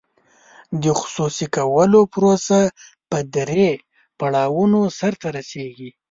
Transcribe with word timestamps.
د 0.83 0.85
خصوصي 0.99 1.45
کولو 1.55 1.99
پروسه 2.13 2.59
په 3.09 3.17
درې 3.35 3.69
پړاوونو 4.19 4.79
سر 4.99 5.13
ته 5.21 5.27
رسیږي. 5.37 5.89